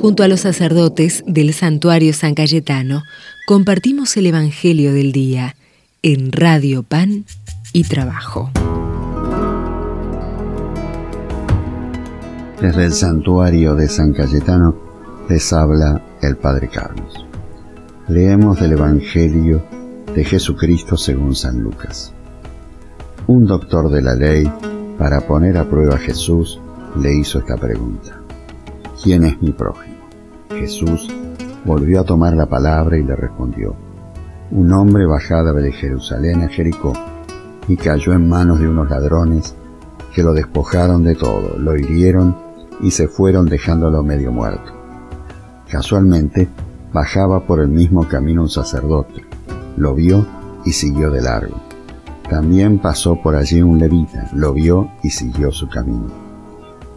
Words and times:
Junto 0.00 0.22
a 0.22 0.28
los 0.28 0.40
sacerdotes 0.40 1.24
del 1.26 1.52
santuario 1.52 2.12
San 2.12 2.34
Cayetano, 2.34 3.02
compartimos 3.48 4.16
el 4.16 4.26
Evangelio 4.26 4.92
del 4.92 5.10
Día 5.10 5.56
en 6.02 6.30
Radio 6.30 6.84
Pan 6.84 7.24
y 7.72 7.82
Trabajo. 7.82 8.50
Desde 12.60 12.84
el 12.84 12.92
santuario 12.92 13.74
de 13.74 13.88
San 13.88 14.12
Cayetano 14.12 14.76
les 15.28 15.52
habla 15.52 16.00
el 16.22 16.36
Padre 16.36 16.68
Carlos. 16.68 17.26
Leemos 18.06 18.60
del 18.60 18.72
Evangelio 18.72 19.64
de 20.14 20.24
Jesucristo 20.24 20.96
según 20.96 21.34
San 21.34 21.60
Lucas. 21.60 22.12
Un 23.26 23.46
doctor 23.46 23.90
de 23.90 24.02
la 24.02 24.14
ley, 24.14 24.48
para 24.96 25.20
poner 25.20 25.56
a 25.58 25.68
prueba 25.68 25.96
a 25.96 25.98
Jesús, 25.98 26.60
le 27.00 27.14
hizo 27.14 27.40
esta 27.40 27.56
pregunta. 27.56 28.20
¿Quién 29.02 29.24
es 29.24 29.40
mi 29.40 29.52
prójimo? 29.52 29.87
Jesús 30.50 31.08
volvió 31.64 32.00
a 32.00 32.04
tomar 32.04 32.34
la 32.34 32.46
palabra 32.46 32.96
y 32.96 33.02
le 33.02 33.14
respondió. 33.14 33.74
Un 34.50 34.72
hombre 34.72 35.04
bajaba 35.06 35.52
de 35.52 35.72
Jerusalén 35.72 36.42
a 36.42 36.48
Jericó 36.48 36.92
y 37.68 37.76
cayó 37.76 38.14
en 38.14 38.28
manos 38.28 38.58
de 38.58 38.68
unos 38.68 38.88
ladrones 38.88 39.54
que 40.14 40.22
lo 40.22 40.32
despojaron 40.32 41.04
de 41.04 41.14
todo, 41.14 41.58
lo 41.58 41.76
hirieron 41.76 42.34
y 42.80 42.90
se 42.90 43.08
fueron 43.08 43.46
dejándolo 43.46 44.02
medio 44.02 44.32
muerto. 44.32 44.72
Casualmente 45.68 46.48
bajaba 46.92 47.46
por 47.46 47.60
el 47.60 47.68
mismo 47.68 48.08
camino 48.08 48.42
un 48.42 48.48
sacerdote, 48.48 49.24
lo 49.76 49.94
vio 49.94 50.26
y 50.64 50.72
siguió 50.72 51.10
de 51.10 51.20
largo. 51.20 51.56
También 52.28 52.78
pasó 52.78 53.20
por 53.22 53.34
allí 53.34 53.60
un 53.60 53.78
levita, 53.78 54.28
lo 54.34 54.54
vio 54.54 54.90
y 55.02 55.10
siguió 55.10 55.50
su 55.50 55.68
camino. 55.68 56.06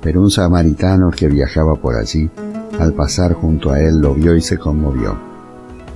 Pero 0.01 0.21
un 0.21 0.31
samaritano 0.31 1.11
que 1.11 1.27
viajaba 1.27 1.75
por 1.75 1.95
allí, 1.95 2.29
al 2.79 2.93
pasar 2.93 3.33
junto 3.33 3.71
a 3.71 3.79
él, 3.79 3.99
lo 3.99 4.13
vio 4.13 4.35
y 4.35 4.41
se 4.41 4.57
conmovió. 4.57 5.17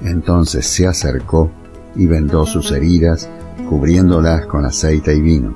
Entonces 0.03 0.67
se 0.67 0.87
acercó 0.87 1.49
y 1.95 2.05
vendó 2.05 2.45
sus 2.45 2.71
heridas, 2.71 3.29
cubriéndolas 3.69 4.45
con 4.45 4.65
aceite 4.65 5.15
y 5.15 5.21
vino. 5.21 5.55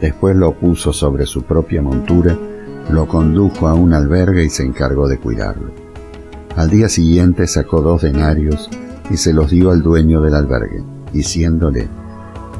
Después 0.00 0.36
lo 0.36 0.52
puso 0.54 0.92
sobre 0.92 1.26
su 1.26 1.42
propia 1.42 1.82
montura, 1.82 2.36
lo 2.90 3.08
condujo 3.08 3.68
a 3.68 3.74
un 3.74 3.92
albergue 3.92 4.44
y 4.44 4.50
se 4.50 4.64
encargó 4.64 5.08
de 5.08 5.18
cuidarlo. 5.18 5.70
Al 6.56 6.70
día 6.70 6.88
siguiente 6.88 7.46
sacó 7.46 7.80
dos 7.80 8.02
denarios 8.02 8.70
y 9.10 9.16
se 9.16 9.32
los 9.32 9.50
dio 9.50 9.70
al 9.70 9.82
dueño 9.82 10.20
del 10.20 10.34
albergue, 10.34 10.82
diciéndole, 11.12 11.88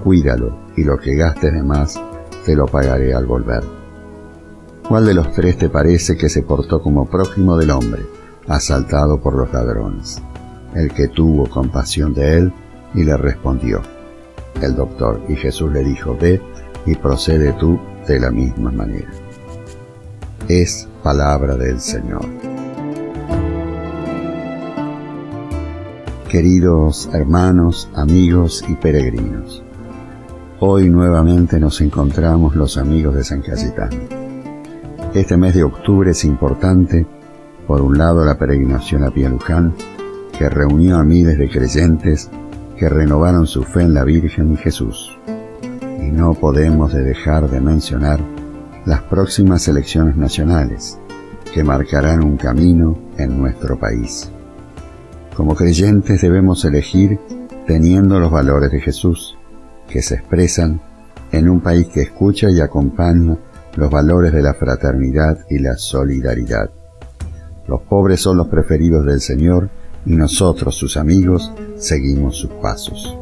Cuídalo 0.02 0.58
y 0.76 0.84
lo 0.84 0.98
que 0.98 1.14
gastes 1.14 1.52
de 1.52 1.62
más 1.62 2.00
te 2.44 2.54
lo 2.54 2.66
pagaré 2.66 3.14
al 3.14 3.26
volver. 3.26 3.83
¿Cuál 4.88 5.06
de 5.06 5.14
los 5.14 5.32
tres 5.32 5.56
te 5.56 5.70
parece 5.70 6.14
que 6.14 6.28
se 6.28 6.42
portó 6.42 6.82
como 6.82 7.06
prójimo 7.06 7.56
del 7.56 7.70
hombre, 7.70 8.02
asaltado 8.46 9.18
por 9.18 9.34
los 9.34 9.50
ladrones? 9.50 10.20
El 10.74 10.92
que 10.92 11.08
tuvo 11.08 11.48
compasión 11.48 12.12
de 12.12 12.36
él 12.36 12.52
y 12.92 13.02
le 13.02 13.16
respondió, 13.16 13.80
el 14.60 14.76
doctor, 14.76 15.22
y 15.26 15.36
Jesús 15.36 15.72
le 15.72 15.82
dijo, 15.82 16.14
ve 16.20 16.40
y 16.84 16.94
procede 16.96 17.54
tú 17.54 17.80
de 18.06 18.20
la 18.20 18.30
misma 18.30 18.70
manera. 18.70 19.10
Es 20.48 20.86
palabra 21.02 21.56
del 21.56 21.80
Señor. 21.80 22.26
Queridos 26.28 27.08
hermanos, 27.14 27.88
amigos 27.94 28.62
y 28.68 28.74
peregrinos, 28.74 29.62
hoy 30.60 30.90
nuevamente 30.90 31.58
nos 31.58 31.80
encontramos 31.80 32.54
los 32.54 32.76
amigos 32.76 33.14
de 33.14 33.24
San 33.24 33.40
Cayetano 33.40 34.24
este 35.14 35.36
mes 35.36 35.54
de 35.54 35.62
octubre 35.62 36.10
es 36.10 36.24
importante, 36.24 37.06
por 37.68 37.80
un 37.80 37.96
lado 37.96 38.24
la 38.24 38.36
peregrinación 38.36 39.04
a 39.04 39.10
Pialuján, 39.10 39.72
que 40.36 40.48
reunió 40.48 40.96
a 40.96 41.04
miles 41.04 41.38
de 41.38 41.48
creyentes 41.48 42.28
que 42.76 42.88
renovaron 42.88 43.46
su 43.46 43.62
fe 43.62 43.82
en 43.82 43.94
la 43.94 44.02
Virgen 44.02 44.52
y 44.52 44.56
Jesús. 44.56 45.16
Y 46.00 46.10
no 46.10 46.34
podemos 46.34 46.92
dejar 46.92 47.48
de 47.48 47.60
mencionar 47.60 48.18
las 48.84 49.02
próximas 49.02 49.68
elecciones 49.68 50.16
nacionales, 50.16 50.98
que 51.52 51.62
marcarán 51.62 52.24
un 52.24 52.36
camino 52.36 52.98
en 53.16 53.38
nuestro 53.38 53.78
país. 53.78 54.28
Como 55.36 55.54
creyentes 55.54 56.22
debemos 56.22 56.64
elegir 56.64 57.20
teniendo 57.68 58.18
los 58.18 58.32
valores 58.32 58.72
de 58.72 58.80
Jesús, 58.80 59.38
que 59.88 60.02
se 60.02 60.16
expresan 60.16 60.80
en 61.30 61.48
un 61.48 61.60
país 61.60 61.86
que 61.86 62.02
escucha 62.02 62.50
y 62.50 62.60
acompaña 62.60 63.38
los 63.76 63.90
valores 63.90 64.32
de 64.32 64.42
la 64.42 64.54
fraternidad 64.54 65.38
y 65.50 65.58
la 65.58 65.76
solidaridad. 65.76 66.70
Los 67.66 67.82
pobres 67.82 68.20
son 68.20 68.36
los 68.36 68.48
preferidos 68.48 69.04
del 69.06 69.20
Señor 69.20 69.70
y 70.06 70.14
nosotros, 70.16 70.74
sus 70.74 70.96
amigos, 70.96 71.52
seguimos 71.76 72.36
sus 72.36 72.50
pasos. 72.50 73.16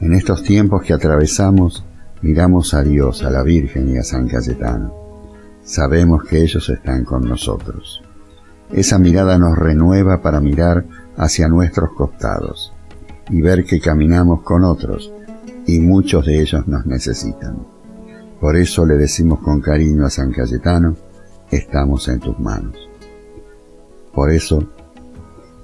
En 0.00 0.14
estos 0.14 0.42
tiempos 0.42 0.82
que 0.82 0.92
atravesamos, 0.92 1.84
miramos 2.22 2.74
a 2.74 2.82
Dios, 2.82 3.22
a 3.24 3.30
la 3.30 3.42
Virgen 3.42 3.88
y 3.88 3.98
a 3.98 4.02
San 4.02 4.28
Cayetano. 4.28 4.94
Sabemos 5.64 6.24
que 6.24 6.42
ellos 6.42 6.68
están 6.68 7.04
con 7.04 7.28
nosotros. 7.28 8.02
Esa 8.70 8.98
mirada 8.98 9.38
nos 9.38 9.56
renueva 9.56 10.22
para 10.22 10.40
mirar 10.40 10.84
hacia 11.16 11.48
nuestros 11.48 11.90
costados 11.92 12.72
y 13.28 13.40
ver 13.40 13.64
que 13.64 13.80
caminamos 13.80 14.42
con 14.42 14.64
otros 14.64 15.12
y 15.66 15.78
muchos 15.80 16.26
de 16.26 16.40
ellos 16.40 16.66
nos 16.66 16.86
necesitan. 16.86 17.71
Por 18.42 18.56
eso 18.56 18.84
le 18.84 18.96
decimos 18.96 19.38
con 19.38 19.60
cariño 19.60 20.04
a 20.04 20.10
San 20.10 20.32
Cayetano, 20.32 20.96
estamos 21.48 22.08
en 22.08 22.18
tus 22.18 22.36
manos. 22.40 22.76
Por 24.12 24.32
eso, 24.32 24.68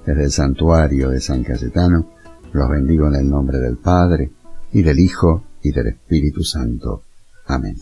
desde 0.05 0.23
el 0.23 0.31
santuario 0.31 1.09
de 1.09 1.19
San 1.19 1.43
Cayetano, 1.43 2.09
los 2.53 2.69
bendigo 2.69 3.07
en 3.07 3.15
el 3.15 3.29
nombre 3.29 3.59
del 3.59 3.75
Padre, 3.75 4.31
y 4.71 4.81
del 4.81 4.97
Hijo, 4.97 5.43
y 5.61 5.73
del 5.73 5.87
Espíritu 5.87 6.41
Santo. 6.41 7.03
Amén. 7.47 7.75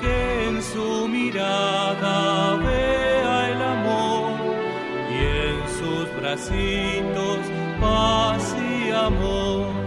Que 0.00 0.48
en 0.48 0.62
su 0.62 1.08
mirada 1.08 2.54
vea 2.56 3.50
el 3.50 3.60
amor 3.60 4.30
y 5.10 5.18
en 5.48 5.58
sus 5.78 6.16
bracitos 6.16 7.38
paz 7.80 8.54
y 8.56 8.90
amor. 8.92 9.81